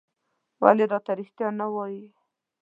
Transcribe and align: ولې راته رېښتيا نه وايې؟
ولې 0.63 0.85
راته 0.91 1.11
رېښتيا 1.17 1.47
نه 1.59 1.67
وايې؟ 1.73 2.05